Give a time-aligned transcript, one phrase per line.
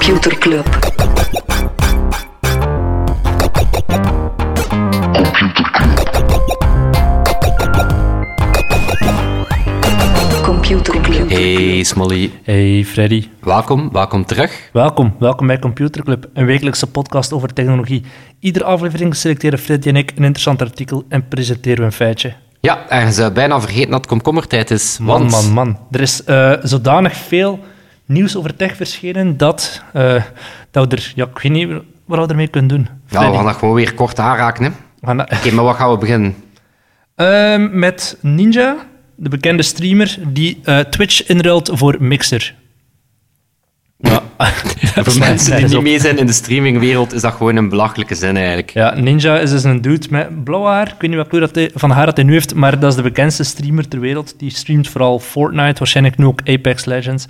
[0.00, 0.66] Computer Club.
[10.42, 11.28] Computer Club.
[11.30, 14.68] Hey Smolly, Hey Freddy, welkom, welkom terug.
[14.72, 15.14] welkom.
[15.18, 18.02] Welkom bij Computer Club, een wekelijkse podcast over technologie.
[18.40, 22.32] Iedere aflevering selecteren Freddy en ik een interessant artikel en presenteren we een feitje.
[22.60, 24.98] Ja, en ze bijna vergeten dat het komkommertijd is.
[24.98, 25.78] Man, want- man, man.
[25.90, 27.58] Er is eh, zodanig veel
[28.10, 30.22] nieuws over tech verschenen dat, eh,
[30.70, 31.68] dat we er, ja, ik weet niet
[32.04, 32.88] wat we ermee kunnen doen.
[33.08, 34.64] Ja, we gaan dat gewoon weer kort aanraken.
[34.64, 35.10] Hè.
[35.10, 36.34] Oké, maar wat gaan we beginnen?
[37.14, 38.76] Ehm, met Ninja,
[39.14, 42.54] de bekende streamer die eh, Twitch inruilt voor Mixer.
[43.96, 44.22] Ja,
[45.04, 48.36] Voor mensen die niet mee zijn in de streamingwereld is dat gewoon een belachelijke zin
[48.36, 48.70] eigenlijk.
[48.70, 50.86] Ja, Ninja is dus een dude met blauw haar.
[50.86, 52.90] Ik weet niet wat kleur dat hij, van haar dat hij nu heeft, maar dat
[52.90, 54.34] is de bekendste streamer ter wereld.
[54.38, 57.26] Die streamt vooral Fortnite, waarschijnlijk nu ook Apex Legends.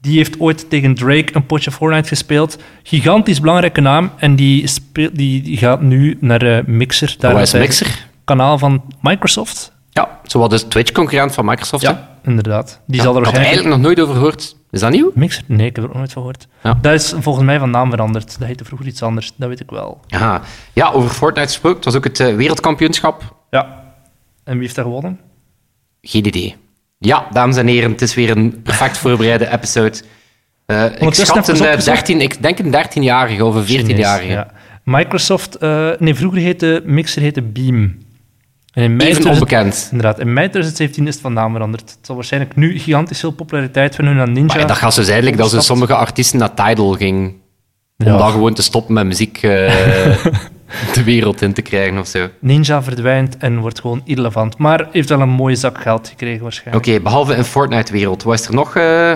[0.00, 2.58] Die heeft ooit tegen Drake een potje Fortnite gespeeld.
[2.82, 4.10] Gigantisch belangrijke naam.
[4.16, 7.14] En die, speelt, die, die gaat nu naar eh, Mixer.
[7.18, 8.06] Daar is Mixer?
[8.24, 9.76] Kanaal van Microsoft.
[9.90, 11.82] Ja, zowat de Twitch-concurrent van Microsoft.
[11.86, 11.90] hè?
[11.90, 12.80] Ja, inderdaad.
[12.86, 13.54] Die Ja, zal er waarschijnlijk...
[13.54, 14.56] eigenlijk nog nooit over gehoord.
[14.70, 15.10] Is dat nieuw?
[15.14, 15.42] Mixer?
[15.46, 16.46] Nee, ik heb er ook nooit van gehoord.
[16.62, 16.78] Ja.
[16.80, 18.38] Dat is volgens mij van naam veranderd.
[18.38, 19.32] Dat heette vroeger iets anders.
[19.36, 20.00] Dat weet ik wel.
[20.06, 20.40] Ja,
[20.72, 21.76] ja over Fortnite gesproken.
[21.76, 23.34] Het was ook het eh, wereldkampioenschap.
[23.50, 23.84] Ja.
[24.44, 25.20] En wie heeft dat gewonnen?
[26.02, 26.56] Geen idee.
[26.98, 29.98] Ja, dames en heren, het is weer een perfect voorbereide episode.
[30.66, 31.84] Eh, ik schat een even eh, opgezocht.
[32.06, 34.18] 13, ik denk een 13-jarige of een 14-jarige.
[34.20, 34.50] Chinees, ja.
[34.84, 37.98] Microsoft, eh, nee, vroeger heette Mixer heette Beam.
[38.72, 39.88] En in mei Even 2000 onbekend.
[39.90, 41.90] Inderdaad, in mei 2017 is het van naam veranderd.
[41.90, 44.56] Het zal waarschijnlijk nu gigantisch veel populariteit vinden aan Ninja.
[44.56, 47.34] Maar dat gaat zijn eigenlijk dat ze sommige artiesten naar Tidal ging.
[47.98, 48.16] Om Ja.
[48.16, 49.40] dan gewoon te stoppen met muziek
[50.94, 52.22] de wereld in te krijgen of zo.
[52.24, 54.58] Oké, Ninja verdwijnt en wordt gewoon irrelevant.
[54.58, 57.02] Maar heeft wel een mooie zak geld gekregen waarschijnlijk.
[57.02, 58.22] behalve in Fortnite-wereld.
[58.22, 58.72] Wat, is er nog,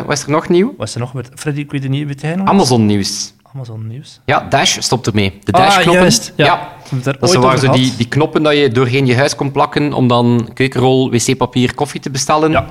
[0.06, 0.74] wat is er nog nieuw?
[0.76, 1.14] Wat is er nog?
[1.14, 2.06] met- Freddy, ik weet het niet.
[2.22, 2.36] Weet?
[2.44, 3.34] Amazon-nieuws.
[3.54, 4.20] Amazon nieuws.
[4.24, 5.38] Ja, Dash stopt ermee.
[5.44, 6.00] De Ah, Dash-knoppen.
[6.00, 6.44] juist, ja.
[6.44, 6.68] ja.
[7.02, 10.08] Dat ooit waren zo die, die knoppen dat je doorheen je huis kon plakken om
[10.08, 12.50] dan keukenrol, wc-papier, koffie te bestellen.
[12.50, 12.66] Ja.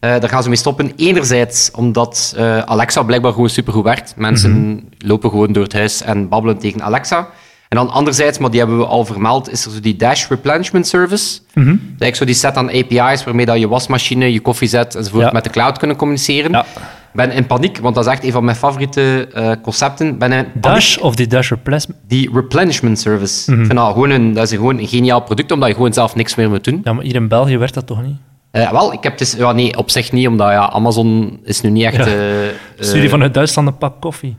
[0.00, 0.92] Eh, daar gaan ze mee stoppen.
[0.96, 4.14] Enerzijds omdat eh, Alexa blijkbaar gewoon supergoed werkt.
[4.16, 4.78] Mensen Mhm.
[4.98, 7.28] lopen gewoon door het huis en babbelen tegen Alexa.
[7.70, 10.86] En dan anderzijds, maar die hebben we al vermeld, is er zo die Dash Replenishment
[10.86, 11.40] Service.
[11.54, 11.66] Mhm.
[11.66, 15.24] Dat is eigenlijk zo die set aan API's waarmee dat je wasmachine, je koffiezet enzovoort
[15.24, 15.30] Ja.
[15.32, 16.50] met de cloud kunnen communiceren.
[16.50, 16.64] Ja.
[17.12, 20.18] Ben in paniek, want dat is echt een van mijn favoriete eh, concepten.
[20.18, 22.00] Ben in paniek Dash of die Dash Replacement.
[22.08, 23.50] die replenishment service.
[23.50, 23.60] Mhm.
[23.60, 26.14] Ik vind dat, gewoon een, dat is gewoon een geniaal product, omdat je gewoon zelf
[26.14, 26.80] niks meer moet doen.
[26.84, 28.16] Ja, maar hier in België werkt dat toch niet?
[28.50, 29.32] Eh, wel, ik heb dus...
[29.32, 31.96] Ja, nee, op zich niet, omdat ja, Amazon is nu niet echt...
[31.96, 32.04] Ja.
[32.06, 34.36] eh, eh, Stuur je vanuit Duitsland een pak koffie.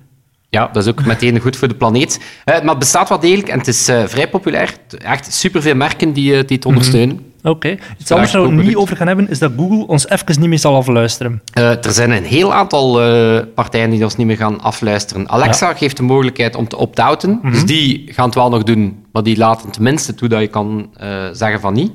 [0.51, 2.19] Ja, dat is ook meteen goed voor de planeet.
[2.43, 4.73] Eh, maar het bestaat wel degelijk en het is eh, vrij populair.
[4.97, 7.31] Echt superveel merken die, eh, die het ondersteunen.
[7.43, 7.77] Oké.
[7.97, 10.49] Iets anders waar we het niet over gaan hebben, is dat Google ons even niet
[10.49, 11.41] meer zal afluisteren.
[11.53, 15.29] Eh, er zijn een heel aantal eh, partijen die ons niet meer gaan afluisteren.
[15.29, 17.39] Alexa geeft de mogelijkheid om te opt-outen.
[17.41, 17.51] Mhm.
[17.51, 20.89] Dus die gaan het wel nog doen, maar die laten tenminste toe dat je kan
[20.97, 21.91] eh, zeggen van niet.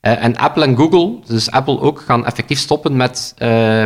[0.00, 3.84] Eh, en Apple en Google, dus Apple ook, gaan effectief stoppen met eh,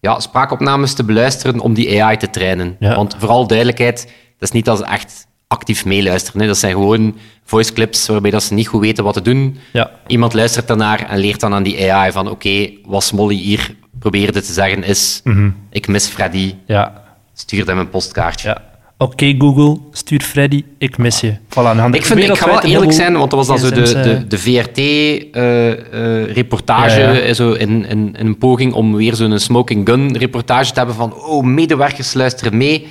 [0.00, 2.76] ja, spraakopnames te beluisteren om die AI te trainen.
[2.78, 2.94] Ja.
[2.94, 4.02] Want vooral duidelijkheid,
[4.38, 6.40] dat is niet dat ze echt actief meeluisteren.
[6.40, 6.46] Hè.
[6.46, 9.58] Dat zijn gewoon voice clips waarbij dat ze niet goed weten wat te doen.
[9.72, 9.90] Ja.
[10.06, 14.40] Iemand luistert daarnaar en leert dan aan die AI van oké, wat Smolly hier probeerde
[14.42, 15.22] te zeggen is
[15.70, 17.02] ik mis Freddy, Ja.
[17.34, 18.56] stuur hem een postkaartje.
[18.98, 21.34] Oké, Google, stuur Freddy, ik mis je.
[21.48, 24.10] Voilà, Ik, vind, ik ga wel eerlijk zijn, want dat was dan zo de, de,
[24.10, 27.34] eh, de VRT-reportage, Ja, ja.
[27.34, 31.14] zo in, in, in een poging om weer zo'n smoking gun reportage te hebben van
[31.14, 32.86] oh, medewerkers luisteren mee.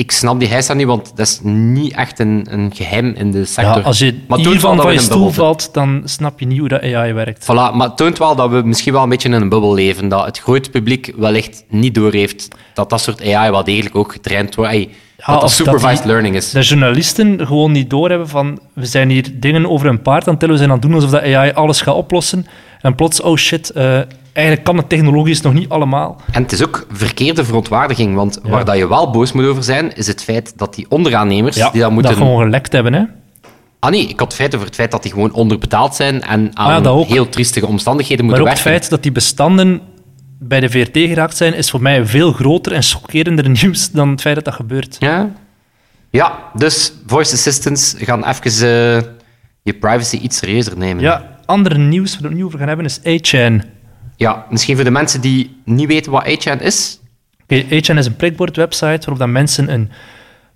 [0.00, 3.44] Ik snap die heisa niet, want dat is niet echt een, een geheim in de
[3.44, 3.76] sector.
[3.76, 6.82] Ja, als je maar hiervan van je stoel valt, dan snap je niet hoe dat
[6.82, 7.42] AI werkt.
[7.44, 10.08] Voilà, maar het toont wel dat we misschien wel een beetje in een bubbel leven.
[10.08, 14.54] Dat het grote publiek wellicht niet doorheeft dat dat soort AI wel degelijk ook getraind
[14.54, 14.72] wordt.
[15.26, 16.50] Dat dat supervised die- learning is.
[16.50, 20.40] Dat journalisten gewoon niet doorhebben van we zijn hier dingen over een paard aan het
[20.40, 22.46] tellen, we zijn aan het doen alsof dat AI alles gaat oplossen.
[22.80, 24.00] En plots, oh shit, eh,
[24.32, 26.20] eigenlijk kan het technologisch nog niet allemaal.
[26.32, 29.96] En het is ook verkeerde verontwaardiging, want waar dat je wel boos moet over zijn,
[29.96, 32.10] is het feit dat die onderaannemers, die dat moeten...
[32.12, 33.02] dat gewoon gelekt hebben, hè.
[33.78, 36.50] Ah nee, ik had het feit over het feit dat die gewoon onderbetaald zijn en
[36.54, 37.06] Ah, aan ook.
[37.06, 38.80] heel triestige omstandigheden Maar moeten ook het werken.
[38.80, 39.80] feit dat die bestanden
[40.38, 44.20] bij de VRT geraakt zijn, is voor mij veel groter en chockerender nieuws dan het
[44.20, 44.96] feit dat dat gebeurt.
[44.98, 45.30] Ja.
[46.10, 49.02] ja, dus voice assistants gaan even eh,
[49.62, 51.02] je privacy iets serieuzer nemen.
[51.02, 53.64] Ja, ander nieuws waar we het nu over gaan hebben is A-Chain.
[54.16, 57.00] ja, misschien voor de mensen die niet weten wat A-Chan is.
[57.52, 59.90] A-Chain is een prikbord-website waarop dat mensen een,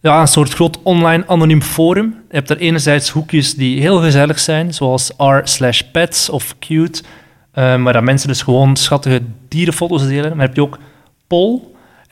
[0.00, 2.06] ja, een soort groot online anoniem forum.
[2.28, 7.02] Je hebt daar enerzijds hoekjes die heel gezellig zijn, zoals r slash pets of cute,
[7.52, 10.36] eh, maar dat mensen dus gewoon schattige dierenfoto's delen.
[10.36, 10.78] Maar heb je ook
[11.26, 11.60] poll,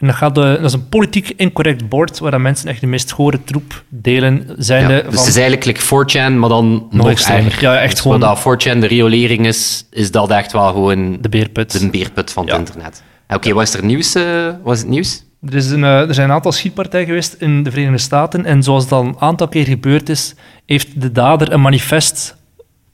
[0.03, 2.87] En dat, gaat, eh, dat is een politiek incorrect bord waar dat mensen echt de
[2.87, 4.47] meest gore troep delen.
[4.59, 7.61] Zijnde Ja, dus van, het is eigenlijk like 4chan, maar dan nog, erger.
[7.61, 11.19] Ja, echt dus gewoon- Wat dat 4chan de riolering is, is dat echt wel gewoon
[11.21, 11.81] de beerput.
[11.81, 12.59] de beerput van het Ja.
[12.59, 13.03] internet.
[13.29, 14.15] Oké, wat is er nieuws?
[14.15, 14.25] eh,
[14.63, 15.25] wat is het nieuws?
[15.49, 18.45] Er, is een, eh, er zijn een aantal schietpartijen geweest in de Verenigde Staten.
[18.45, 20.35] En zoals al een aantal keer gebeurd is,
[20.67, 22.37] heeft de dader een manifest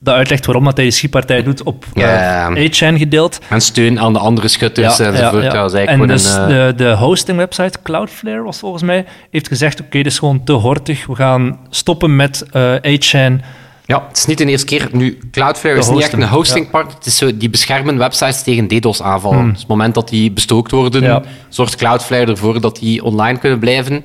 [0.00, 2.50] dat uitlegt waarom dat hij die schietpartij doet op eh, Ja.
[2.56, 3.38] 8chan gedeeld.
[3.48, 5.42] En steun aan de andere schutters enzovoort.
[5.44, 8.58] Ja, dat is eigenlijk En gewoon dus een, eh, de, de hosting website Cloudflare was
[8.58, 11.06] volgens mij, heeft gezegd, oké, dit is gewoon te hortig.
[11.06, 13.40] We gaan stoppen met eh 8chan.
[13.84, 14.88] Ja, het is niet de eerste keer.
[14.92, 16.94] Nu, Cloudflare is niet echt een hostingpartner.
[16.96, 19.38] Het is zo, die beschermen websites tegen DDoS-aanvallen.
[19.38, 19.46] Hmm.
[19.52, 21.22] Dus op het moment dat die bestookt worden, Ja.
[21.48, 24.04] zorgt Cloudflare ervoor dat die online kunnen blijven.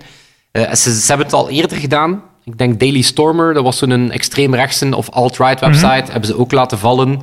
[0.52, 2.22] Eh, ze, ze hebben het al eerder gedaan.
[2.46, 5.88] Ik denk Daily Stormer, dat was zo'n extreemrechtse of alt-right website.
[6.02, 6.12] Mhm.
[6.12, 7.22] Hebben ze ook laten vallen.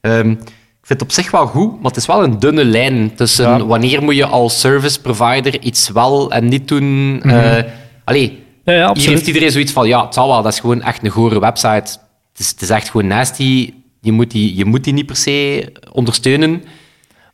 [0.00, 3.14] Ehm, ik vind het op zich wel goed, maar het is wel een dunne lijn
[3.14, 3.64] tussen Ja.
[3.66, 7.16] wanneer moet je als service provider iets wel en niet doen.
[7.16, 7.28] Mhm.
[7.28, 7.62] Eh,
[8.04, 10.82] allee, Ja, ja, hier heeft iedereen zoiets van, ja, het zal wel, dat is gewoon
[10.82, 11.98] echt een gore website.
[12.32, 13.72] Het is, het is echt gewoon nasty.
[14.00, 16.50] Je moet, die, je moet die niet per se ondersteunen.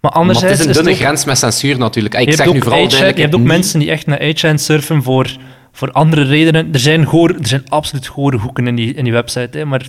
[0.00, 2.14] Maar Maar het is een dunne ook- grens met censuur natuurlijk.
[2.14, 3.16] Ik Je hebt zeg ook nu vooral 8chan duidelijk...
[3.16, 5.36] je hebt ook mensen die echt naar 8chan surfen voor,
[5.76, 6.72] voor andere redenen.
[6.72, 9.58] Er zijn, goor, er zijn absoluut gore hoeken in die, in die website.
[9.58, 9.64] Hè.
[9.64, 9.82] Maar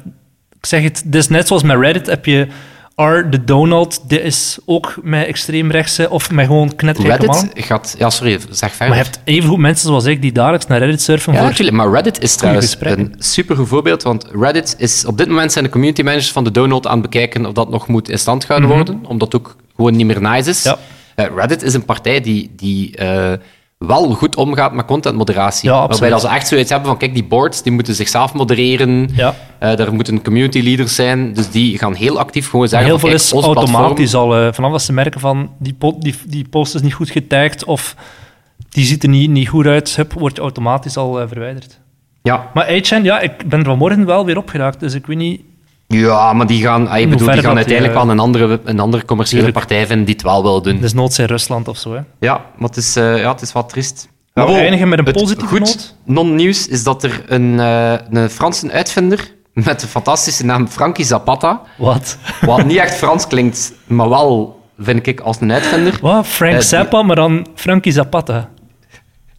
[0.60, 2.48] ik zeg het, dit is net zoals met Reddit heb je
[2.96, 7.46] R, de Donald, dit is ook met extreemrechtse of met gewoon knettergekke mannen.
[7.46, 7.96] Reddit gaat...
[7.98, 8.88] Ja, sorry, zeg verder.
[8.88, 11.48] Maar je hebt evengoed mensen zoals ik die dagelijks naar Reddit surfen Ja, voor...
[11.48, 11.78] natuurlijk.
[11.78, 15.06] Maar Reddit is trouwens een supergoed voorbeeld, want Reddit is...
[15.06, 17.70] Op dit moment zijn de community managers van de Donald aan het bekijken of dat
[17.70, 20.64] nog moet in stand gehouden worden, omdat het ook gewoon niet meer nice is.
[20.64, 20.76] Mhm.
[21.16, 21.26] Ja.
[21.26, 23.34] Eh, Reddit is een partij die, die eh,
[23.78, 25.70] wel goed omgaat met contentmoderatie.
[25.70, 29.10] Ja, waarbij dat ze echt zoiets hebben van, kijk, die boards die moeten zichzelf modereren.
[29.16, 29.36] Ja.
[29.60, 33.10] Eh, daar moeten community leaders zijn, dus die gaan heel actief gewoon zeggen Heel van,
[33.10, 34.36] veel kijk, is platform- automatisch al.
[34.38, 37.64] eh, vanaf dat ze merken van die, po- die, die post is niet goed getagd
[37.66, 37.96] of
[38.70, 41.80] die ziet er niet, niet goed uit, hup, wordt je automatisch al eh, verwijderd.
[42.22, 42.50] Ja.
[42.54, 45.42] Maar 8chan, ja, ik ben er vanmorgen wel weer op geraakt, dus ik weet niet...
[45.88, 48.80] ja, maar die gaan, ah, ik bedoel, die gaan die, uiteindelijk wel een andere, een
[48.80, 49.66] andere commerciële Tuurlijk.
[49.68, 50.80] partij vinden die het wel wil doen.
[50.80, 52.00] Dus noods in Rusland of zo, hè.
[52.20, 53.98] Ja, maar het is, eh, ja, het is wat triest.
[54.00, 55.96] Gaan we Maar bon, eindigen met een positieve goed noot?
[56.06, 61.62] non-nieuws is dat er een, eh, een Franse uitvinder met de fantastische naam Frankie Zapata,
[61.78, 62.18] Wat?
[62.42, 65.98] wat niet echt Frans klinkt, maar wel, vind ik, als een uitvinder.
[66.02, 66.28] Wat?
[66.28, 68.50] Frank die- Zappa, maar dan Frankie Zapata.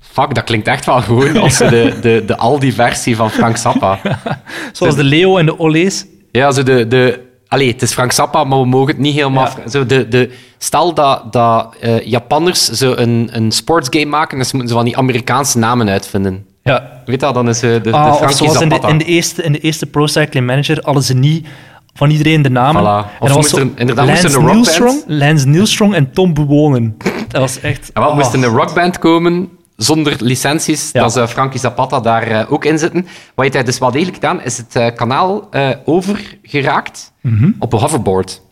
[0.01, 3.99] Fuck, dat klinkt echt wel gewoon als de, de, de Aldi-versie van Frank Zappa.
[4.73, 6.07] Zoals de Leo en de Olees.
[6.39, 6.89] Ja, zo de...
[6.89, 9.49] de Allee, het is Frank Zappa, maar we mogen het niet helemaal...
[9.65, 9.69] Ja.
[9.71, 14.69] Zo de, de, stel dat, dat eh, Japanners zo een, een sportsgame maken, dan moeten
[14.69, 16.47] ze van die Amerikaanse namen uitvinden.
[16.63, 17.03] Ja.
[17.05, 18.93] Weet dat, dan is eh, de, de, Ah, Frankie zoals in de, Zapata.
[18.93, 21.47] in, de eerste, in de eerste Pro Cycling Manager hadden ze niet
[21.95, 22.83] van iedereen de namen.
[22.83, 23.07] Voilà.
[23.21, 26.97] En Of moest er- inderdaad, moest er Lance een rockband- Lance Nielstrong en Tom Bewonen.
[27.29, 27.91] Dat was echt...
[27.93, 31.01] En wat moest in een rockband komen zonder licenties, Ja.
[31.01, 33.03] dan zou Frankie Zapata daar eh, ook in zitten.
[33.03, 37.51] Wat heeft hij dus wel degelijk gedaan, is het eh, kanaal eh, overgeraakt Mhm.
[37.59, 38.43] op een hoverboard.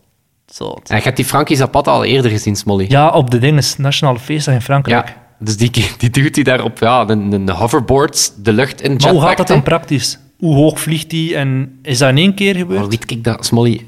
[0.46, 0.76] Zo.
[0.86, 2.86] En je hebt die Frankie Zapata al eerder gezien, Smolly.
[2.88, 5.06] Ja, op de dinges, Nationale Feestdag in Frankrijk.
[5.08, 8.96] Ja, Dus die, die duwt hij daar op ja, een, een hoverboard de lucht in.
[8.96, 10.18] Maar hoe gaat dat dan praktisch?
[10.38, 12.80] Hoe hoog vliegt die en is dat in één keer gebeurd?
[12.80, 13.86] Maar weet ik dat, Smolly?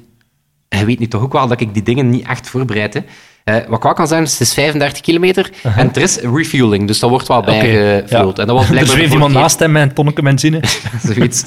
[0.69, 2.95] Hij weet nu toch ook wel dat ik die dingen niet echt voorbereid.
[2.95, 3.01] Hè.
[3.49, 6.87] Eh, wat ik wel kan zeggen, is het is 35 kilometer en er is refueling,
[6.87, 7.39] dus dat wordt wel.
[7.39, 8.37] Oké, bijgevuld.
[8.37, 8.43] ja.
[8.43, 10.61] En dat was er blijkbaar zweeft de iemand naast hem met een tonneke benzine.
[11.15, 11.45] Zoiets.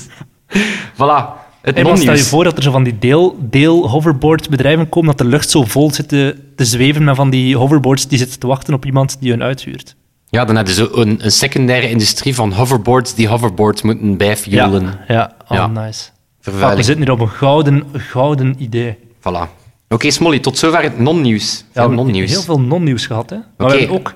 [0.94, 1.40] voilà.
[1.62, 5.10] Het En stel je voor dat er zo van die deel, deel hoverboard bedrijven komen,
[5.10, 8.40] dat de lucht zo vol zit te, te zweven met van die hoverboards die zitten
[8.40, 9.96] te wachten op iemand die hun uithuurt.
[10.30, 14.84] Ja, dan heb je zo een, een secundaire industrie van hoverboards die hoverboards moeten bijfuelen.
[14.84, 15.32] Ja, ja.
[15.48, 15.68] Oh, Ja.
[15.68, 16.04] nice.
[16.42, 16.86] We Vervuiling.
[16.86, 18.98] zitten hier op een gouden, gouden idee.
[19.20, 19.61] Voilà.
[19.94, 21.66] Oké, Smolly, tot zover het non-nieuws.
[21.74, 23.30] Ja, we heel veel non-nieuws gehad.
[23.30, 23.38] Hè?
[23.58, 24.14] Maar we ook...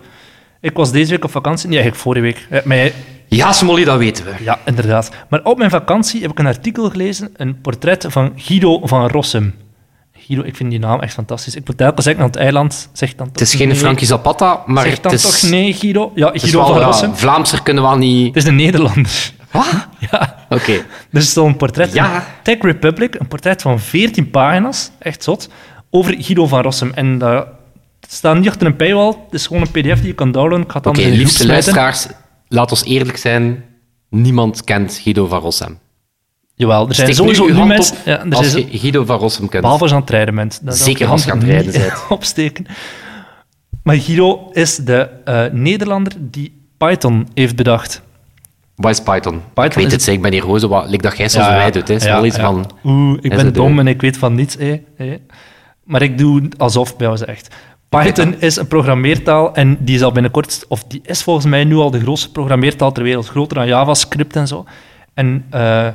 [0.61, 1.69] Ik was deze week op vakantie.
[1.69, 2.47] Nee, eigenlijk vorige week.
[2.49, 2.65] Eh,
[3.27, 4.31] Ja, Smolly, dat weten we.
[4.43, 5.09] Ja, inderdaad.
[5.29, 9.53] Maar op mijn vakantie heb ik een artikel gelezen, een portret van Guido van Rossum.
[10.17, 11.55] Guido, ik vind die naam echt fantastisch.
[11.55, 13.77] Ik moet telkens zeggen aan het eiland, zeg dan Het is geen nee.
[13.77, 15.39] Frankie Zapata, maar Zeg dan het is...
[15.41, 16.11] toch nee, Guido?
[16.15, 17.15] Ja, Guido van Rossum.
[17.15, 18.27] Vlaamser kunnen we wel niet...
[18.27, 19.31] Het is een Nederlander.
[19.55, 19.87] Wat?
[20.11, 20.35] Ja.
[20.49, 20.71] Oké.
[20.71, 22.25] Er is zo'n portret Ja.
[22.43, 25.49] Tech Republic, een portret van 14 pagina's, echt zot,
[25.89, 26.91] over Guido van Rossum.
[26.95, 27.47] En dat
[28.07, 30.75] staat niet achter een paywall, het is gewoon een pdf die je kan downloaden.
[30.75, 32.07] Oké, de liefste luisteraars,
[32.47, 33.63] laat ons eerlijk zijn.
[34.09, 35.79] Niemand kent Guido van Rossum.
[36.55, 37.97] Jawel, er zijn sowieso nu mensen...
[38.05, 39.61] Ja, er als zijn je Guido van Rossum kent.
[39.61, 40.61] Behalve als je aan het rijden bent.
[40.65, 41.93] Zeker als je aan het rijden bent.
[42.09, 42.65] opsteken.
[43.83, 48.01] Maar Guido is de eh, Nederlander die Python heeft bedacht.
[48.75, 49.41] Wat is Python?
[49.53, 50.89] Python ik weet het, zeg ik ben hier gewoon zo wat...
[50.89, 52.23] Like dat jij zoals wij doet, hè.
[52.25, 52.71] Iets van...
[52.83, 54.57] Oeh, ik ben dom en ik weet van niets.
[54.57, 54.79] eh.
[55.83, 57.55] Maar ik doe alsof bij ons echt.
[57.89, 61.91] Python is een programmeertaal en die zal binnenkort, of die is volgens mij nu al
[61.91, 64.65] de grootste programmeertaal ter wereld, groter dan JavaScript en zo.
[65.13, 65.87] En uh,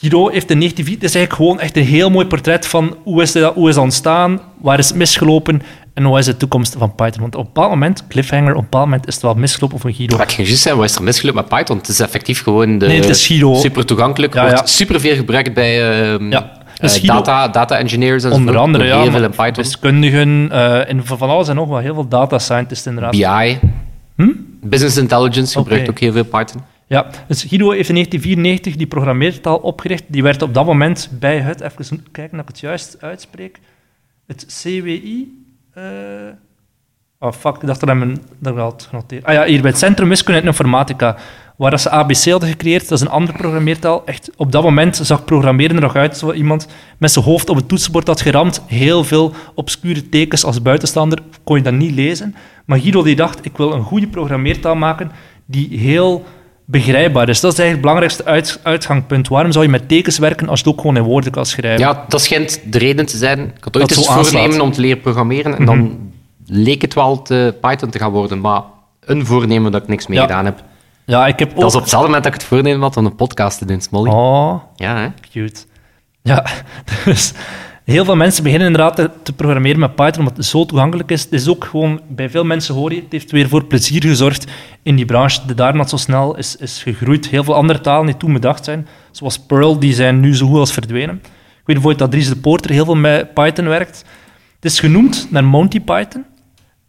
[0.00, 3.32] heeft in 1904, het is eigenlijk gewoon echt een heel mooi portret van hoe is
[3.32, 5.62] dat, hoe is ontstaan, waar is het misgelopen
[5.94, 7.20] en hoe is de toekomst van Python.
[7.20, 9.90] Want op een bepaald moment, cliffhanger, op een bepaald moment is het wel misgelopen van
[9.90, 10.16] Hiro.
[10.16, 11.76] Wat ik ging juist zeggen, wat is er misgelopen met Python?
[11.76, 13.54] Het is effectief gewoon de nee, het is Hiro.
[13.54, 16.60] super toegankelijk, Ja, wordt super veel gebruikt bij uh, Ja.
[16.80, 18.94] Dus Hiro- data, data engineers en Onder andere, ja.
[18.94, 19.64] Heel veel maar in Python.
[19.64, 21.82] Wiskundigen eh, en van alles en nog wat.
[21.82, 23.10] Heel veel data scientists inderdaad.
[23.10, 23.58] BI.
[24.16, 24.30] Hm?
[24.62, 26.60] Business intelligence gebruikt ook heel veel Python.
[26.86, 30.04] Ja, dus Guido heeft in 1994 die programmeertaal opgericht.
[30.06, 33.58] Die werd op dat moment bij het, even kijken dat ik het juist uitspreek,
[34.26, 35.41] het CWI.
[35.74, 35.84] Eh
[37.18, 39.24] oh fuck, ik dacht dat mijn- dat had genoteerd.
[39.24, 41.16] Ah ja, hier bij het Centrum Wiskunde en Informatica,
[41.56, 42.88] waar ze ABC hadden gecreëerd.
[42.88, 44.02] Dat is een andere programmeertaal.
[44.06, 46.66] Echt, op dat moment zag programmeren er nog uit zoals iemand
[46.98, 48.62] met zijn hoofd op het toetsenbord had geramd.
[48.66, 52.34] Heel veel obscure tekens als buitenstaander kon je dat niet lezen.
[52.66, 55.10] Maar Guido die dacht, ik wil een goede programmeertaal maken
[55.46, 56.24] die heel
[56.64, 57.40] begrijpbaar is.
[57.40, 59.28] Dat is eigenlijk het belangrijkste uit- uitgangspunt.
[59.28, 61.80] Waarom zou je met tekens werken als je het ook gewoon in woorden kan schrijven?
[61.80, 63.38] Ja, dat schijnt de reden te zijn.
[63.40, 65.98] Ik had ooit eens voornemen om te leren programmeren en dan
[66.46, 68.62] leek het wel te Python te gaan worden, maar
[69.00, 70.24] een voornemen dat ik niks mee Ja.
[70.24, 70.62] gedaan heb.
[71.04, 71.60] Ja, ik heb ook...
[71.60, 73.80] Dat is op hetzelfde moment dat ik het voornemen had om een podcast te doen,
[73.80, 74.10] Smolly.
[74.10, 75.08] Oh, Ja, hè?
[75.30, 75.60] cute.
[76.22, 76.44] Ja,
[77.04, 77.32] dus
[77.84, 81.22] heel veel mensen beginnen inderdaad te, programmeren met Python omdat het zo toegankelijk is.
[81.22, 84.46] Het is ook gewoon, bij veel mensen hoor je, het heeft weer voor plezier gezorgd
[84.82, 85.46] in die branche.
[85.46, 87.28] De daarna zo snel is, is gegroeid.
[87.28, 90.58] Heel veel andere talen die toen bedacht zijn, zoals Perl, die zijn nu zo goed
[90.58, 91.14] als verdwenen.
[91.14, 94.04] Ik weet bijvoorbeeld dat Dries de Poorter heel veel met Python werkt.
[94.60, 96.24] Het is genoemd naar Monty Python.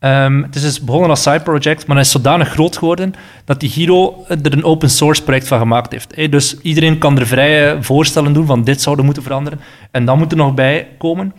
[0.04, 3.14] Ehm, het is dus begonnen als side project, maar hij is zodanig groot geworden
[3.46, 6.32] dat die Hiro er een open source project van gemaakt heeft.
[6.32, 9.60] Dus iedereen kan er vrije voorstellen doen van dit zouden moeten veranderen
[9.92, 11.34] en dan moet er nog bij komen.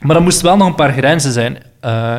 [0.00, 1.58] Maar er moesten wel nog een paar grenzen zijn.
[1.80, 2.14] Eh,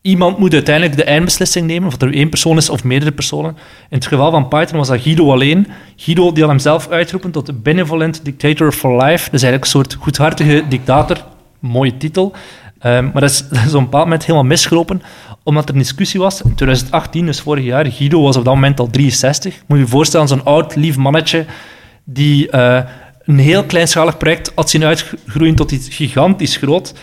[0.00, 3.56] iemand moet uiteindelijk de eindbeslissing nemen, of er één persoon is of meerdere personen.
[3.88, 5.66] In het geval van Python was dat Guido alleen.
[5.96, 9.30] Guido die had hem zelf uitgeroepen tot de Benevolent Dictator for Life.
[9.30, 11.16] Dus eigenlijk een soort goedhartige dictator.
[11.58, 12.34] Mooie titel.
[12.80, 15.02] Ehm, maar dat is, dat op een bepaald moment helemaal misgelopen,
[15.42, 16.42] omdat er een discussie was.
[16.42, 19.62] In 2018, dus vorig jaar, Guido was op dat moment al 63.
[19.66, 21.46] Moet je je voorstellen, zo'n oud, lief mannetje
[22.04, 22.84] die eh,
[23.24, 26.94] een heel kleinschalig project had zien uitgroeien tot iets gigantisch groot.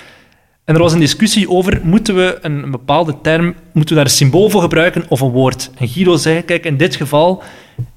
[0.68, 4.12] En er was een discussie over, moeten we een, een bepaalde term, moeten we daar
[4.12, 5.70] een symbool voor gebruiken of een woord?
[5.78, 7.44] En Guido zei, kijk, in dit geval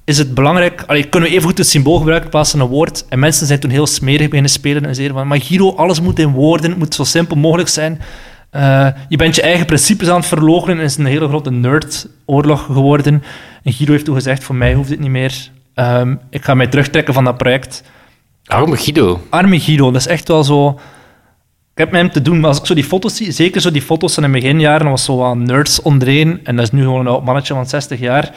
[0.03, 2.67] is het belangrijk, allee, kunnen we even goed een symbool gebruiken in plaats van een
[2.67, 3.05] woord?
[3.09, 6.19] En mensen zijn toen heel smerig beginnen spelen en zeiden van, maar Guido, alles moet
[6.19, 8.01] in woorden, het moet zo simpel mogelijk zijn.
[8.49, 11.51] Eh, je bent je eigen principes aan het verloochenen en het is een hele grote
[11.51, 13.23] nerdoorlog geworden.
[13.63, 15.49] En Guido heeft toen gezegd, voor mij hoeft het niet meer.
[15.73, 17.83] Ehm, ik ga mij terugtrekken van dat project.
[18.45, 19.21] Arme Guido.
[19.29, 20.79] Arme Guido, dat is echt wel zo...
[21.81, 23.81] Heb met hem te doen, maar als ik zo die foto's zie, zeker zo die
[23.81, 26.99] foto's van in de beginjaren, was zo wat nerds onderheen, en dat is nu gewoon
[26.99, 28.31] een oud mannetje van 60 jaar.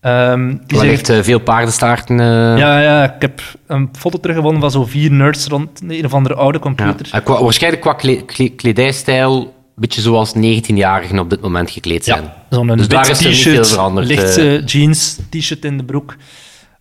[0.00, 2.20] Ehm, die zegt, heeft eh, veel paardenstaarten.
[2.20, 2.26] eh,
[2.58, 6.34] ja, ja, ik heb een foto teruggevonden van zo vier nerds rond een of andere
[6.34, 6.64] oude ja.
[6.64, 7.22] computer.
[7.22, 12.32] Qua- waarschijnlijk qua kle- kle- kledijstijl een beetje zoals 19-jarigen op dit moment gekleed zijn.
[12.50, 16.16] Zo'n Dus daar is er niet veel veranderd, lichte jeans, t-shirt in de broek.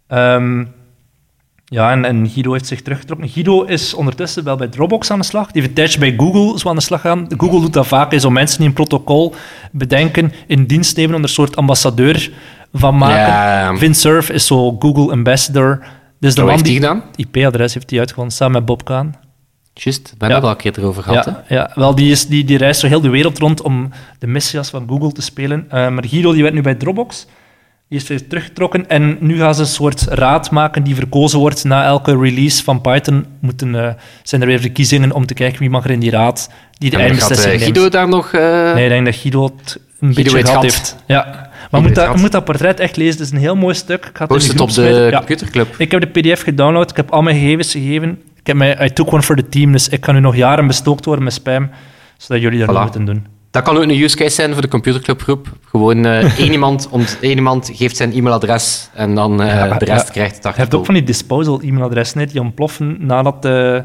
[0.07, 0.63] Ehm,
[1.65, 3.29] ja, en, en Guido heeft zich teruggetrokken.
[3.29, 5.45] Guido is ondertussen wel bij Dropbox aan de slag.
[5.45, 7.27] Die heeft een tijdje bij Google zo aan de slag gaan.
[7.37, 9.33] Google doet dat vaak, hè, zo mensen die een protocol
[9.71, 12.31] bedenken, in dienst nemen om er een soort ambassadeur
[12.73, 13.17] van maken.
[13.17, 13.75] Ja.
[13.75, 15.85] Vint Cerf is zo Google ambassador.
[16.19, 17.03] Dus de man heeft die die gedaan?
[17.15, 19.15] IP-adres heeft hij uitgevonden, samen met Bob Kaan.
[19.73, 21.25] Juist, we hebben het al een keer erover gehad.
[21.25, 21.31] hè?
[21.31, 24.27] Ja, ja, wel, die, is, die, die reist zo heel de wereld rond om de
[24.27, 25.65] messias van Google te spelen.
[25.69, 27.27] Eh, maar Guido die werkt nu bij Dropbox.
[27.89, 31.63] Die is weer teruggetrokken en nu gaan ze een soort raad maken die verkozen wordt
[31.63, 33.25] na elke release van Python.
[33.39, 36.49] Moeten, eh, zijn er weer verkiezingen om te kijken wie mag er in die raad
[36.77, 37.71] die de eindbeslissing eh, neemt.
[37.77, 38.31] Guido daar nog...
[38.33, 40.95] eh, Nee, ik denk dat Guido het een Guido beetje gehad heeft.
[41.05, 43.11] Ja, maar moet dat, moet dat portret echt lezen.
[43.17, 44.05] Het is een heel mooi stuk.
[44.19, 45.07] Ik Post het op de.
[45.11, 45.17] Ja.
[45.17, 45.75] computerclub.
[45.77, 48.09] Ik heb de pdf gedownload, ik heb al mijn gegevens gegeven.
[48.39, 50.67] Ik heb mij, I took one for the team, dus ik kan nu nog jaren
[50.67, 51.69] bestookt worden met spam,
[52.17, 52.71] zodat jullie dat Voilà.
[52.73, 53.25] nog moeten doen.
[53.55, 55.47] Dat kan ook een use case zijn voor de computerclubgroep.
[55.69, 59.85] Gewoon eh, één, iemand, om, één iemand geeft zijn e-mailadres en dan eh, Ja, de
[59.85, 60.11] rest ja.
[60.11, 63.83] krijgt het Je hebt ook van die disposal e-mailadressen die ontploffen nadat de...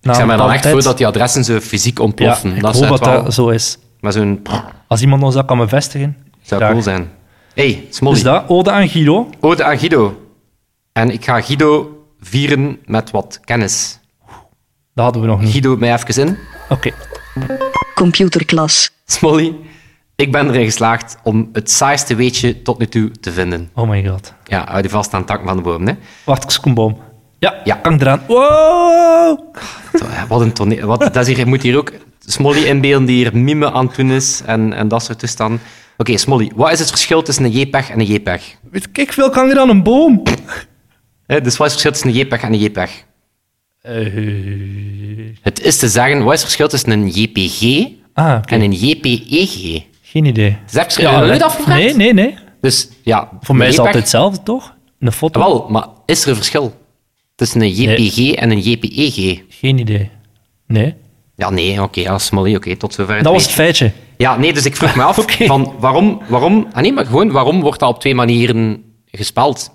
[0.00, 0.74] Na Ik een me dan echt tijd.
[0.74, 2.54] voor dat die adressen zo fysiek Ja, ontploffen.
[2.56, 3.78] ik dat hoop dat wel dat zo is.
[4.00, 4.42] met zo'n...
[4.86, 6.16] Als iemand ons dat kan bevestigen.
[6.42, 6.72] zou graag.
[6.72, 7.08] cool zijn.
[7.54, 8.14] hey, Smolly.
[8.14, 9.28] Dus dat, ode aan Guido.
[9.40, 10.26] Ode aan Guido.
[10.92, 13.98] En ik ga Guido vieren met wat kennis.
[14.94, 15.50] Dat hadden we nog niet.
[15.50, 16.38] Guido, mij even in.
[16.68, 16.90] Oké.
[17.94, 18.90] Computerklas.
[19.12, 19.54] Smolly,
[20.16, 23.70] ik ben erin geslaagd om het saaiste weetje tot nu toe te vinden.
[23.74, 24.34] Oh my god.
[24.44, 25.86] Ja, hou die vast aan het takken van de boom.
[25.86, 25.92] Hè.
[26.24, 26.98] Wacht, een boom.
[27.38, 27.74] Ja, Ja.
[27.74, 28.22] kan ik eraan.
[28.26, 29.38] Wow!
[30.28, 30.86] Wat een toneel.
[30.86, 31.92] Wat, dat is hier, je moet hier ook
[32.26, 35.60] Smolly inbeelden die hier mime aan het doen is en, en dat soort toestanden.
[35.96, 38.56] Oké, Smolly, wat is het verschil tussen een JPEG en een JPEG?
[38.70, 40.22] Weet ik veel, kan hier aan een boom?
[41.26, 43.04] Hè, dus wat is het verschil tussen een JPEG en een JPEG?
[43.82, 48.54] Eh, Het is te zeggen, wat is het verschil tussen een JPG ah, oké.
[48.54, 49.82] en een JPEG?
[50.02, 50.58] Geen idee.
[50.66, 51.10] Is dat verschil?
[51.10, 51.80] Heb je nooit afgevraagd?
[51.80, 52.34] Nee, nee, nee.
[52.60, 54.74] Dus ja, Voor mij is het een altijd hetzelfde, toch?
[54.98, 55.40] Een foto?
[55.40, 56.74] Wel, maar is er een verschil
[57.34, 59.42] tussen een JPG en een JPEG?
[59.48, 60.10] Geen idee.
[60.66, 60.94] Nee.
[61.36, 63.92] Ja, nee, oké, ja, Smolly, oké, tot zover het Dat was het feitje.
[64.16, 67.60] Ja, nee, dus ik vroeg me af van waarom, waarom, ah nee, maar gewoon waarom
[67.60, 69.70] wordt dat op twee manieren gespeld?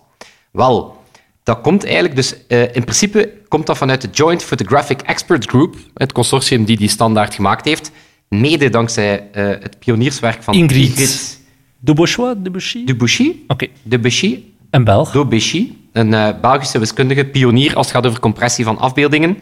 [0.51, 0.97] Wel,
[1.43, 5.75] dat komt eigenlijk dus, eh, in principe komt dat vanuit de Joint Photographic Expert Group,
[5.93, 7.91] het consortium die die standaard gemaakt heeft,
[8.29, 11.39] mede dankzij eh, het pionierswerk van Ingrid.
[11.79, 12.85] De Bourgeois, de Bouchy?
[12.85, 13.67] Debussy, Oké.
[13.83, 14.39] Debussy,
[14.69, 15.11] En Belg.
[15.11, 19.37] Debussy, een eh, Belgische wiskundige pionier als het gaat over compressie van afbeeldingen.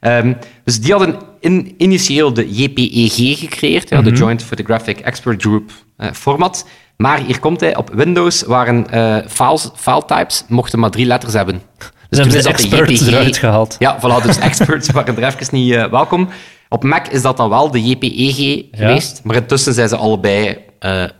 [0.00, 0.32] Ehm,
[0.64, 6.12] dus die hadden in, initieel de JPEG gecreëerd, ja, de Joint Photographic Expert Group eh,
[6.12, 6.66] format.
[6.96, 8.86] Maar hier komt hij, op Windows waren
[9.28, 11.62] files, file types, mochten maar drie letters hebben.
[11.78, 13.76] Dus Dus hebben ze de experts JPG eruit gehaald.
[13.78, 16.28] Ja, voilà, dus experts waren er even niet welkom.
[16.74, 20.90] Op Mac is dat dan wel de JPEG geweest, maar intussen zijn ze allebei eh
[20.90, 21.12] Maar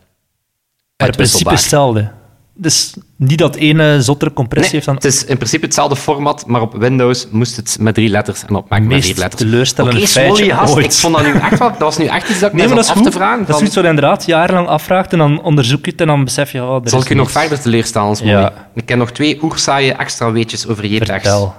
[0.96, 2.10] het principe is hetzelfde.
[2.56, 4.94] Dus niet dat ene zottere compressie Nee, heeft dan...
[4.94, 8.54] het is in principe hetzelfde format, maar op Windows moest het met drie letters en
[8.54, 9.42] op Mac met vier letters.
[9.42, 10.84] teleurstellende Oké, feitje Smolly, gast, ooit.
[10.84, 11.68] ik vond dat nu echt wel...
[11.70, 13.02] Dat was nu echt iets dat ik Nee, af goed.
[13.04, 13.44] te vragen.
[13.46, 16.24] Dat is iets wat je inderdaad jarenlang afvraagt en dan onderzoek je het en dan
[16.24, 16.62] besef je...
[16.62, 18.32] Oh, zal ik je nog verder teleurstellen, Smolly?
[18.32, 18.52] Ja.
[18.74, 21.10] Ik ken nog twee oersaaie extra weetjes over JPEGs.
[21.10, 21.54] Vertel.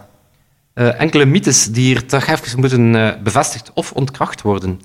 [0.76, 4.82] Eh, enkele mythes die hier toch even moeten eh, bevestigd of ontkracht worden.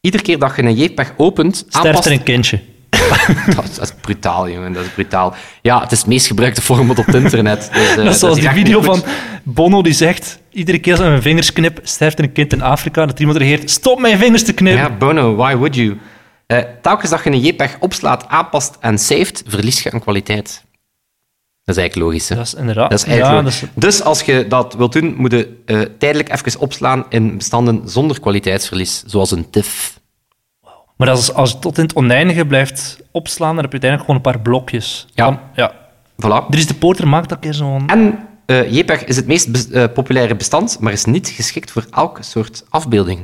[0.00, 2.06] Iedere keer dat je een JPEG opent, Sterft aanpast...
[2.06, 2.60] er een kindje.
[3.56, 4.72] Dat is, dat is brutaal, jongen.
[4.72, 5.34] Dat is brutaal.
[5.62, 7.70] Ja, het is het meest gebruikte format op het internet.
[7.72, 9.02] Dus, dat is zoals die video van
[9.42, 10.38] Bono die zegt...
[10.50, 13.06] Iedere keer als ik mijn vingers knip, sterft er een kind in Afrika.
[13.06, 14.82] Dat iemand reageert, stop mijn vingers te knippen.
[14.82, 15.98] Ja, Bono, why would you?
[16.46, 20.64] Eh, telkens dat je een JPEG opslaat, aanpast en saved, verlies je aan kwaliteit.
[21.68, 22.34] Dat is eigenlijk logisch, hè?
[22.36, 22.90] Dat is inderdaad...
[22.90, 23.60] Dat is eigenlijk ja, logisch.
[23.60, 27.36] dat is- Dus als je dat wilt doen, moet je eh, tijdelijk even opslaan in
[27.36, 30.00] bestanden zonder kwaliteitsverlies, zoals een TIFF.
[30.96, 34.16] Maar als, als het tot in het oneindige blijft opslaan, dan heb je uiteindelijk gewoon
[34.16, 35.06] een paar blokjes.
[35.14, 35.50] Ja.
[35.54, 35.72] Ja.
[36.22, 36.48] Voilà.
[36.50, 37.88] Dries de Poorter maakt dat keer zo'n...
[37.88, 42.22] En eh, JPEG is het meest eh, populaire bestand, maar is niet geschikt voor elke
[42.22, 43.20] soort afbeelding.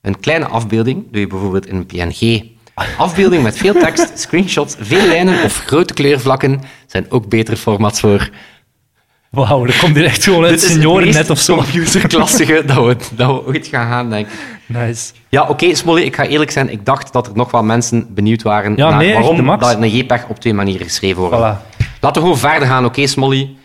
[0.00, 2.44] Een kleine afbeelding doe je bijvoorbeeld in een PNG.
[2.98, 8.30] Afbeelding met veel tekst, screenshots, veel lijnen of grote kleurvlakken zijn ook betere formats voor.
[9.30, 11.56] Wauw, dat komt hier echt gewoon uit senioren net of zo.
[11.56, 14.32] computerklassige dat we, dat we ooit gaan gaan, denk ik.
[14.66, 15.12] Nice.
[15.28, 16.70] Ja, oké, Smolly, ik ga eerlijk zijn.
[16.70, 19.96] Ik dacht dat er nog wel mensen benieuwd waren Ja, naar nee, waarom dat een
[19.96, 21.36] JPEG op twee manieren geschreven wordt.
[21.36, 21.78] Voilà.
[22.00, 23.56] Laten we gewoon verder gaan, oké, Smolly?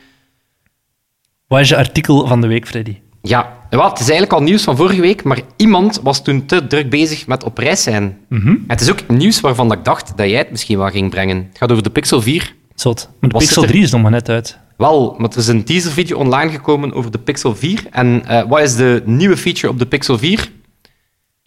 [1.47, 2.97] Wat is je artikel van de week, Freddy?
[3.21, 6.67] Ja, wel, het is eigenlijk al nieuws van vorige week, maar iemand was toen te
[6.67, 8.17] druk bezig met op reis zijn.
[8.29, 8.55] Mhm.
[8.67, 11.37] Het is ook nieuws waarvan ik dacht dat jij het misschien wel ging brengen.
[11.37, 12.55] Het gaat over de Pixel 4.
[12.75, 13.09] Zot.
[13.19, 14.57] Maar de Was Pixel het er- 3 is nog maar net uit.
[14.77, 17.83] Wel, maar er is een teaservideo online gekomen over de Pixel 4.
[17.91, 20.51] En eh, wat is de nieuwe feature op de Pixel 4?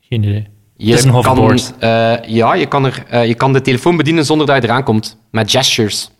[0.00, 0.46] Geen idee.
[0.76, 4.24] Je is een kan, eh, ja, je kan, er, eh, je kan de telefoon bedienen
[4.24, 5.18] zonder dat je eraan komt.
[5.30, 6.10] Met gestures.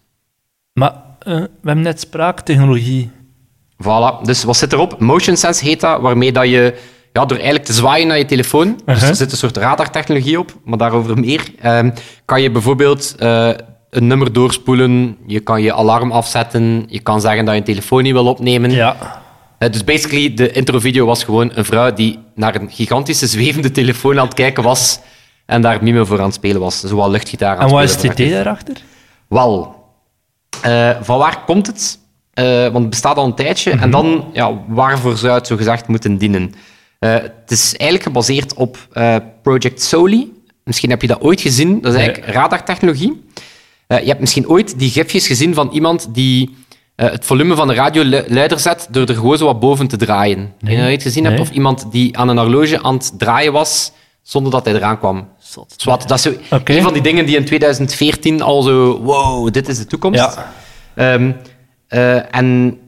[0.72, 3.10] Maar we hebben net spraaktechnologie.
[3.82, 4.22] Voilà.
[4.22, 4.98] Dus wat zit erop?
[4.98, 6.74] Motion Sense heet dat, waarmee dat je
[7.12, 9.08] ja, door eigenlijk te zwaaien naar je telefoon, dus Uh-huh.
[9.08, 11.90] er zit een soort radartechnologie op, maar daarover meer, ehm,
[12.24, 13.50] kan je bijvoorbeeld eh,
[13.90, 18.02] een nummer doorspoelen, je kan je alarm afzetten, je kan zeggen dat je een telefoon
[18.02, 18.70] niet wil opnemen.
[18.70, 19.20] Ja.
[19.58, 24.18] Eh, dus basically, de introvideo was gewoon een vrouw die naar een gigantische zwevende telefoon
[24.18, 25.00] aan het kijken was
[25.46, 26.80] en daar mime voor aan het spelen was.
[26.80, 28.76] Zowel luchtgitaar aan En wat het is het idee daarachter?
[29.28, 29.74] Wel,
[30.62, 31.98] eh, van waar komt het?
[32.32, 33.70] Eh, want het bestaat al een tijdje.
[33.70, 36.54] En dan, ja, waarvoor zou het zo gezegd moeten dienen?
[36.98, 40.32] Eh, het is eigenlijk gebaseerd op eh, Project Soli.
[40.64, 41.80] Misschien heb je dat ooit gezien.
[41.80, 43.24] Dat is eigenlijk radartechnologie.
[43.86, 46.56] Je hebt misschien ooit die gifjes gezien van iemand die
[46.96, 49.96] het volume van de radio lu- luider zet door er gewoon zo wat boven te
[49.96, 50.38] draaien.
[50.60, 51.36] Heb je dat ooit gezien hebt?
[51.36, 51.46] Nee.
[51.46, 53.92] Of iemand die aan een horloge aan het draaien was
[54.22, 55.28] zonder dat hij eraan kwam.
[55.76, 56.32] Zwat, dat is zo
[56.64, 59.00] een van die dingen die in 2014 al zo...
[59.02, 60.20] Wow, dit is de toekomst.
[60.20, 60.52] Ja.
[60.94, 61.32] Ehm,
[61.92, 62.78] eh, en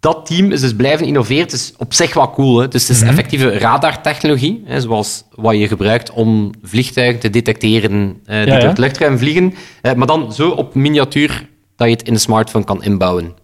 [0.00, 1.42] dat team is dus blijven innoveren.
[1.42, 2.58] Het is op zich wel cool.
[2.58, 2.68] Hè?
[2.68, 3.10] Dus het is Mhm.
[3.10, 8.58] effectieve radartechnologie, hè, zoals wat je gebruikt om vliegtuigen te detecteren eh, die Ja, ja.
[8.60, 9.54] door het luchtruim vliegen.
[9.82, 13.34] Eh, maar dan zo op miniatuur dat je het in de smartphone kan inbouwen.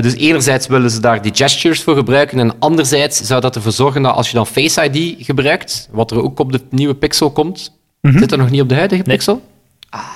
[0.00, 4.02] Dus enerzijds willen ze daar die gestures voor gebruiken en anderzijds zou dat ervoor zorgen
[4.02, 7.72] dat als je dan Face ID gebruikt, wat er ook op de nieuwe Pixel komt,
[8.02, 9.08] zit er nog niet op de huidige Mhm.
[9.08, 9.16] Nee.
[9.16, 9.42] Pixel?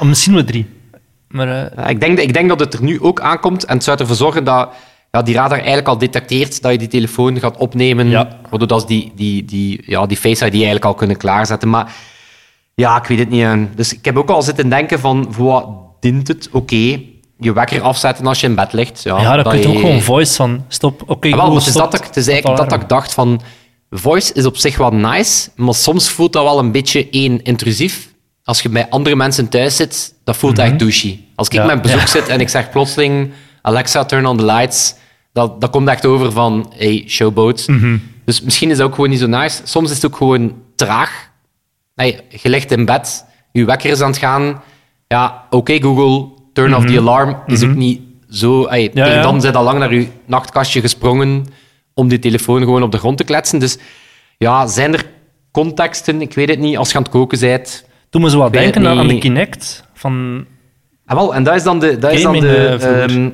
[0.00, 0.66] Of misschien wel drie.
[1.32, 3.98] Maar eh, ik, denk, ik denk dat het er nu ook aankomt en het zou
[3.98, 4.68] ervoor zorgen dat
[5.10, 8.08] ja, die radar eigenlijk al detecteert dat je die telefoon gaat opnemen.
[8.08, 8.38] Ja.
[8.50, 11.68] Waardoor dat ze die, die, die, ja, die Face ID eigenlijk al kunnen klaarzetten.
[11.68, 11.92] Maar
[12.74, 13.42] ja, ik weet het niet.
[13.42, 13.74] hè.
[13.74, 15.68] Dus ik heb ook al zitten denken van, voor wat
[16.00, 16.48] dient het?
[16.52, 17.00] Oké,
[17.38, 19.02] je wekker afzetten als je in bed ligt.
[19.02, 21.02] Ja, Ja, dan kun je ook gewoon voice van stop.
[21.06, 23.14] Oké, Ah, wel, maar het is, dat, ik- het is eigenlijk dat, dat ik dacht
[23.14, 23.40] van...
[23.90, 28.11] Voice is op zich wel nice, maar soms voelt dat wel een beetje één intrusief.
[28.44, 31.20] Als je bij andere mensen thuis zit, dat voelt echt douchey.
[31.34, 31.62] Als ik Mhm.
[31.68, 31.74] Ja.
[31.74, 32.06] met bezoek Ja.
[32.06, 33.32] zit en ik zeg plotseling...
[33.62, 34.94] Alexa, turn on the lights.
[35.32, 36.72] Dat, dat komt echt over van...
[36.76, 37.68] Hey, showboat.
[37.68, 37.96] Mhm.
[38.24, 39.60] Dus misschien is dat ook gewoon niet zo nice.
[39.64, 41.30] Soms is het ook gewoon traag.
[41.94, 44.62] Hey, je ligt in bed, je wekker is aan het gaan.
[45.08, 47.36] Ja, oké Google, turn off the alarm.
[47.46, 48.00] Is ook niet
[48.30, 48.68] zo...
[48.68, 49.06] Hey, Mhm.
[49.06, 49.22] ja.
[49.22, 51.46] dan zijn al lang naar je nachtkastje gesprongen
[51.94, 53.58] om die telefoon gewoon op de grond te kletsen.
[53.58, 53.78] Dus
[54.38, 55.06] ja, zijn er
[55.50, 56.20] contexten?
[56.20, 56.76] Ik weet het niet.
[56.76, 57.84] Als je aan het koken bent...
[58.12, 59.18] Toen me zo wat denken aan, de.
[59.18, 59.84] Kinect.
[59.94, 60.44] Van,
[61.06, 61.98] Ah, wel, en dat is dan de...
[61.98, 63.30] Dat is dan de ehm,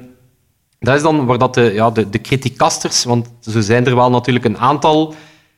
[0.79, 4.11] dat is dan waar dat de, ja, de, de criticasters, want zo zijn er wel
[4.11, 5.15] natuurlijk een aantal,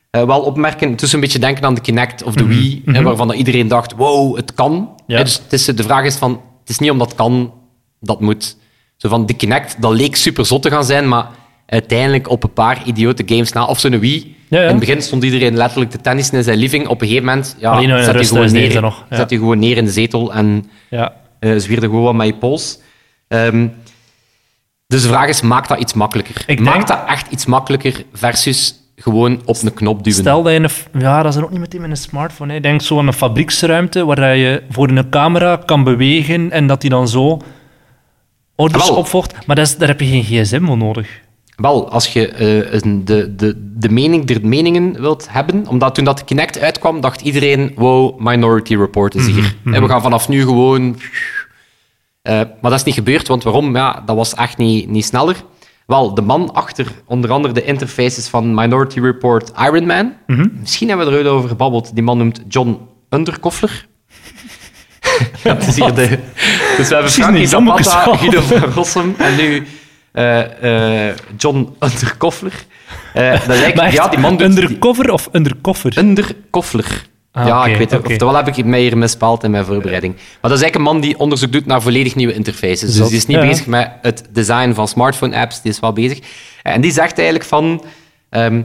[0.09, 0.91] eh, wel opmerken.
[0.91, 3.67] Het is een beetje denken aan de Kinect of de Wii, hè, waarvan dat iedereen
[3.67, 4.71] dacht, wow, het kan.
[4.73, 5.17] Mhm, Ja.
[5.17, 7.53] Hè, dus het is, de vraag is van, het is niet omdat het kan,
[7.99, 8.57] dat moet.
[8.97, 11.27] Zo van, de Kinect, dat leek super zot te gaan zijn, maar
[11.65, 14.35] uiteindelijk op een paar idiote games na, of zo'n Wii.
[14.51, 14.63] Ja, ja.
[14.63, 16.87] In het begin stond iedereen letterlijk te tennissen in zijn living.
[16.87, 19.25] Op een gegeven moment, ja, Alleen je rust gewoon neer, nog, ja.
[19.27, 21.13] je gewoon neer in de zetel en ja.
[21.39, 22.79] eh zwierde gewoon wat met je pols.
[23.27, 23.67] Ehm,
[24.87, 26.43] dus de vraag is, maakt dat iets makkelijker?
[26.45, 30.19] Ik maakt dat echt iets makkelijker versus gewoon op een knop duwen?
[30.19, 31.01] Stel dat je een...
[31.01, 32.53] Ja, dat is er ook niet meteen met een smartphone.
[32.53, 32.59] Hè.
[32.59, 36.89] Denk zo aan een fabrieksruimte waar je voor een camera kan bewegen en dat die
[36.89, 37.41] dan zo
[38.55, 38.97] orders Wel.
[38.97, 39.45] opvolgt.
[39.45, 41.21] Maar dat is, daar heb je geen gsm voor nodig.
[41.61, 42.41] Wel, als je
[42.73, 47.01] een- de, de, de mening der meningen wilt hebben, omdat toen dat de Kinect uitkwam,
[47.01, 49.55] dacht iedereen, wow, Minority Report is hier.
[49.65, 50.99] En we gaan vanaf nu gewoon...
[52.21, 53.75] Eh, maar dat is niet gebeurd, want waarom?
[53.75, 55.35] Ja, dat was echt niet, niet sneller.
[55.85, 60.13] Wel, de man achter onder andere de interfaces van Minority Report Iron Man,
[60.59, 62.77] misschien hebben we er ooit over gebabbeld, die man noemt John
[63.09, 63.87] Underkoffler.
[65.41, 66.17] het is hier de...
[66.77, 69.67] Dus we hebben Frankie Zapata, Guido van Rossum en nu
[71.37, 72.65] John Underkoffler.
[73.13, 74.55] Eh, dat Maar echt, ja, die man doet...
[74.55, 75.97] die- undercover of undercover?
[75.97, 77.09] Underkoffler.
[77.33, 77.99] Ah, ja, ik weet het.
[77.99, 78.11] oké.
[78.11, 80.13] Oftewel heb ik mij hier mispaald in mijn voorbereiding.
[80.15, 82.95] Maar dat is eigenlijk een man die onderzoek doet naar volledig nieuwe interfaces.
[82.95, 83.47] Dus die is niet Ja.
[83.47, 86.19] bezig met het design van smartphone-apps, die is wel bezig.
[86.63, 87.83] En die zegt eigenlijk van...
[88.29, 88.61] ehm,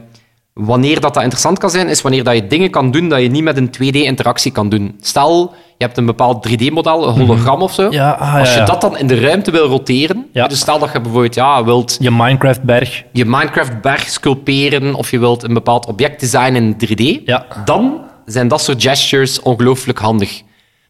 [0.60, 3.28] wanneer dat, dat interessant kan zijn, is wanneer dat je dingen kan doen dat je
[3.28, 4.94] niet met een 2D-interactie kan doen.
[5.00, 7.82] Stel, je hebt een bepaald 3D-model, een hologram of zo.
[7.86, 7.92] Mhm.
[7.92, 8.64] Ja, ah, Als je ja.
[8.64, 12.10] dat dan in de ruimte wil roteren, dus stel dat je bijvoorbeeld ja, wilt Je
[12.10, 13.04] Minecraft-berg.
[13.12, 17.46] je Minecraft-berg sculperen of je wilt een bepaald object designen in 3D, Ja.
[17.64, 20.42] dan zijn dat soort gestures ongelooflijk handig.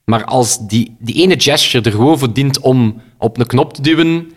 [0.04, 3.82] Maar als die, die ene gesture er gewoon voor dient om op een knop te
[3.82, 4.30] duwen,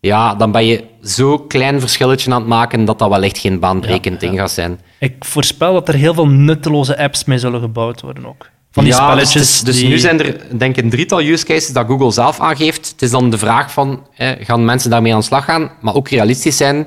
[0.00, 3.58] ja, dan ben je zo'n klein verschilletje aan het maken dat dat wel echt geen
[3.58, 4.80] baanbrekend ding gaat zijn.
[4.98, 8.48] Ik voorspel dat er heel veel nutteloze apps mee zullen gebouwd worden ook.
[8.72, 9.32] Van die ja, spelletjes.
[9.32, 12.10] Dus, dus, dus die- nu zijn er denk ik een drietal use cases dat Google
[12.10, 12.88] zelf aangeeft.
[12.90, 15.70] Het is dan de vraag van, hè, gaan mensen daarmee aan de slag gaan?
[15.80, 16.86] Maar ook realistisch zijn,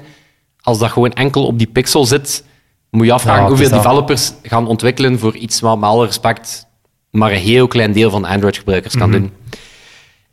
[0.62, 2.44] als dat gewoon enkel op die pixel zit,
[2.90, 6.68] moet je afvragen hoeveel developers gaan ontwikkelen voor iets wat met alle respect
[7.12, 9.04] maar een heel klein deel van Android-gebruikers Mhm.
[9.04, 9.32] kan doen.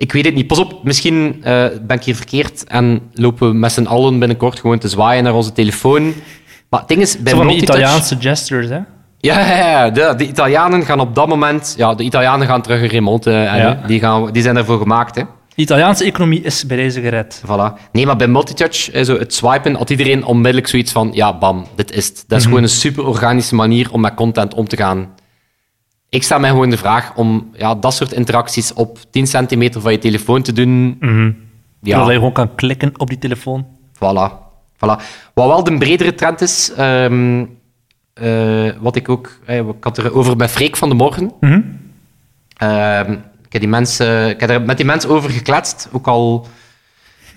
[0.00, 0.46] Ik weet het niet.
[0.46, 4.60] Pas op, misschien eh, ben ik hier verkeerd en lopen we met z'n allen binnenkort
[4.60, 6.12] gewoon te zwaaien naar onze telefoon.
[6.70, 8.78] Maar het ding is, bij Zo van die multitouch- Italiaanse gestures, hè?
[9.18, 9.90] ja, ja, ja.
[9.90, 11.74] De, de Italianen gaan op dat moment...
[11.76, 13.30] Ja, de Italianen gaan terug een remonte.
[13.32, 13.82] En Ja.
[13.86, 15.22] die, gaan, die zijn ervoor gemaakt, hè.
[15.54, 17.42] De Italiaanse economie is bij deze gered.
[17.46, 17.90] Voilà.
[17.92, 21.10] Nee, maar bij multitouch, zo het swipen, had iedereen onmiddellijk zoiets van...
[21.12, 22.14] Ja, bam, dit is het.
[22.16, 22.38] Dat Mhm.
[22.38, 25.08] is gewoon een super organische manier om met content om te gaan.
[26.11, 29.92] Ik stel mij gewoon de vraag om ja, dat soort interacties op 10 centimeter van
[29.92, 30.96] je telefoon te doen.
[31.01, 31.33] Ja.
[31.83, 33.66] Ja, Dat je gewoon kan klikken op die telefoon.
[33.94, 34.33] Voilà.
[34.77, 35.03] voilà.
[35.35, 37.44] Wat wel de bredere trend is, ehm,
[38.14, 39.38] eh, wat ik ook...
[39.46, 41.33] eh, ik had er over met Freek van de Morgen.
[41.40, 41.61] Mhm.
[42.57, 45.88] Ehm, ik, heb die mensen, ik heb er met die mensen over gekletst.
[45.92, 46.46] Ook al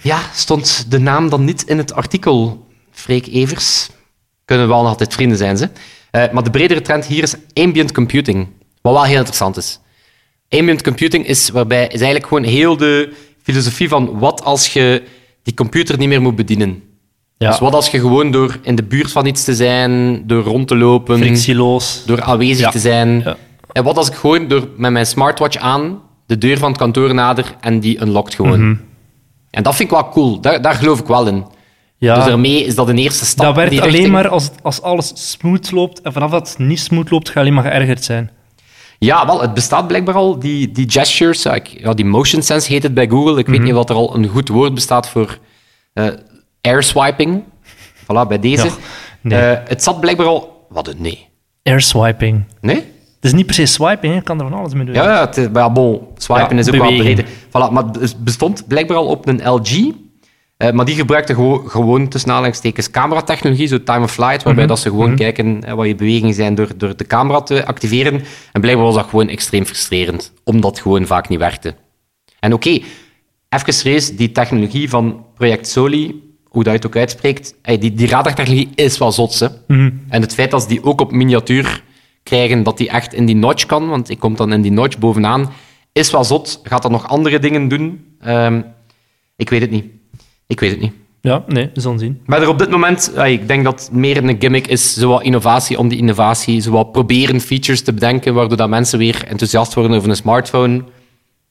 [0.02, 2.68] ja, stond de naam dan niet in het artikel.
[2.92, 3.90] Freek Evers.
[4.46, 5.70] Kunnen wel nog altijd vrienden zijn, ze.
[6.12, 8.48] Eh, maar de bredere trend hier is ambient computing.
[8.84, 9.80] Wat wel heel interessant is.
[10.50, 15.04] Ambient computing is, waarbij, is eigenlijk gewoon heel de filosofie van wat als je
[15.44, 16.84] die computer niet meer moet bedienen.
[17.38, 17.50] Ja.
[17.50, 20.68] Dus wat als je gewoon door in de buurt van iets te zijn, door rond
[20.68, 22.04] te lopen, Frictieloos.
[22.06, 22.72] door aanwezig Ja.
[22.72, 23.20] te zijn.
[23.20, 23.38] Ja.
[23.72, 27.14] En wat als ik gewoon door met mijn smartwatch aan de deur van het kantoor
[27.14, 28.70] nader en die unlockt gewoon.
[28.70, 28.76] Mhm.
[29.50, 30.40] En dat vind ik wel cool.
[30.42, 31.46] Daar, daar geloof ik wel in.
[31.98, 32.16] Ja.
[32.16, 33.46] Dus daarmee is dat een eerste stap.
[33.46, 34.12] dat werkt alleen richting.
[34.12, 36.02] maar als, als alles smooth loopt.
[36.02, 38.32] En vanaf dat het niet smooth loopt, ga je alleen maar geërgerd zijn.
[39.04, 41.44] Ja, wel, het bestaat blijkbaar al, die, die gestures.
[41.44, 43.40] Ja, ik- ja, die motion sense heet het bij Google.
[43.40, 43.66] Ik weet Mhm.
[43.66, 45.38] niet wat er al een goed woord bestaat voor.
[45.94, 46.08] eh,
[46.62, 47.44] airswiping.
[48.04, 48.66] Voilà, bij deze.
[48.66, 48.72] Ja,
[49.22, 49.40] nee.
[49.40, 50.66] Eh, het zat blijkbaar al...
[50.70, 51.28] Wat een nee.
[51.64, 52.44] Airswiping.
[52.62, 52.76] Nee?
[52.76, 54.94] Het is niet per se swiping, je kan er van alles mee doen.
[54.96, 57.24] Ja, ja, het, ja, bon, swipen is ook wel breed.
[57.48, 59.92] Voilà, maar het bestond blijkbaar al op een LG.
[60.64, 64.80] Eh, maar die gebruikte gewo- gewoon tussen aanhalingstekens cameratechnologie, zo time of flight, waarbij dat
[64.80, 68.22] ze gewoon kijken eh, wat je bewegingen zijn door, door de camera te activeren.
[68.52, 71.76] En blijkbaar was dat gewoon extreem frustrerend, omdat het gewoon vaak niet werkte.
[72.40, 72.70] En oké,
[73.50, 77.94] even serieus, die technologie van Project Soli, hoe dat je het ook uitspreekt, eh, die,
[77.94, 79.48] die radartechnologie is wel zot, hè.
[80.10, 81.84] En het feit dat ze die ook op miniatuur
[82.24, 84.98] krijgen, dat die echt in die notch kan, want ik kom dan in die notch
[84.98, 85.52] bovenaan,
[85.92, 86.60] is wel zot.
[86.64, 88.06] Gaat dat nog andere dingen doen?
[88.20, 88.62] Ehm,
[89.36, 89.86] ik weet het niet.
[90.48, 90.94] Ik weet het niet.
[91.22, 92.22] Ja, nee, we zullen zien.
[92.26, 95.78] Maar er op dit moment, eh, ik denk dat meer een gimmick is, zowat innovatie
[95.78, 100.10] om die innovatie, zowat proberen features te bedenken, waardoor dat mensen weer enthousiast worden over
[100.10, 100.84] een smartphone.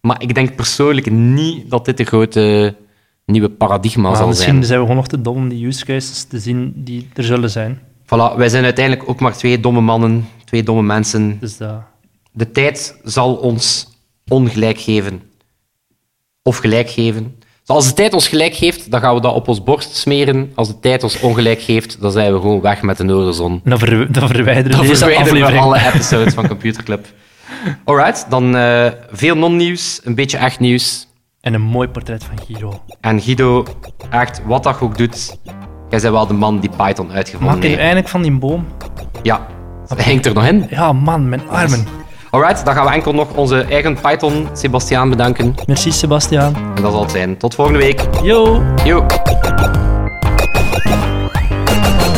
[0.01, 2.75] Maar ik denk persoonlijk niet dat dit de grote
[3.27, 4.65] nieuwe paradigma Maar zal misschien zijn.
[4.65, 7.51] zijn we gewoon nog te dom om die use cases te zien die er zullen
[7.51, 7.81] zijn.
[8.05, 11.37] Voilà, wij zijn uiteindelijk ook maar twee domme mannen, twee domme mensen.
[11.41, 11.83] Dus dat...
[12.33, 13.89] De tijd zal ons
[14.29, 15.23] ongelijk geven.
[16.43, 17.35] Of gelijk geven.
[17.67, 20.53] Dus als de tijd ons gelijk geeft, dan gaan we dat op ons borst smeren.
[20.55, 23.61] Als de tijd ons ongelijk geeft, dan zijn we gewoon weg met de Noorderzon.
[23.65, 27.07] Dan, ver, dan verwijderen Dan verwijderen we alle episodes van Computer Club.
[27.85, 31.07] Alright, dan eh, veel non-nieuws, een beetje echt nieuws.
[31.41, 32.83] En een mooi portret van Guido.
[33.01, 33.65] En Guido,
[34.11, 35.55] echt, wat dat je ook doet, jij
[35.89, 37.81] bent wel de man die Python Maak uitgevonden je nu heeft.
[37.81, 38.67] eindelijk van die boom?
[39.23, 39.47] Ja,
[39.87, 40.67] hij hangt er nog in.
[40.71, 41.87] Ja, man, mijn armen.
[42.33, 45.55] Alright, dan gaan we enkel nog onze eigen Python Sebastiaan bedanken.
[45.67, 46.55] Merci, Sebastiaan.
[46.55, 47.37] En dat zal het zijn.
[47.37, 48.01] Tot volgende week.
[48.23, 48.63] Yo!
[48.85, 49.07] Yo.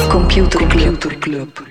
[0.09, 0.67] Computer
[1.19, 1.63] Club.